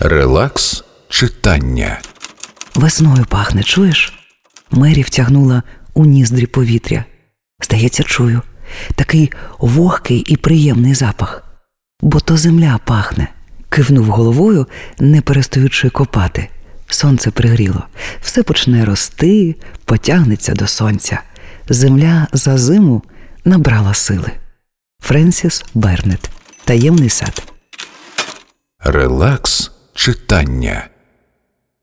Релакс 0.00 0.84
читання. 1.08 2.00
Весною 2.74 3.24
пахне, 3.28 3.62
чуєш? 3.62 4.12
Мері 4.70 5.02
втягнула 5.02 5.62
у 5.94 6.04
ніздрі 6.04 6.46
повітря. 6.46 7.04
Здається, 7.62 8.02
чую. 8.02 8.42
Такий 8.94 9.32
вогкий 9.58 10.18
і 10.18 10.36
приємний 10.36 10.94
запах. 10.94 11.42
Бо 12.00 12.20
то 12.20 12.36
земля 12.36 12.80
пахне. 12.84 13.28
Кивнув 13.68 14.04
головою, 14.04 14.66
не 14.98 15.20
перестаючи 15.20 15.90
копати. 15.90 16.48
Сонце 16.86 17.30
пригріло, 17.30 17.82
все 18.20 18.42
почне 18.42 18.84
рости, 18.84 19.56
потягнеться 19.84 20.52
до 20.52 20.66
сонця. 20.66 21.22
Земля 21.68 22.26
за 22.32 22.58
зиму 22.58 23.02
набрала 23.44 23.94
сили. 23.94 24.30
Френсіс 25.00 25.64
Бернет. 25.74 26.30
Таємний 26.64 27.10
сад. 27.10 27.52
Релакс 28.78 29.75
читання. 30.06 30.88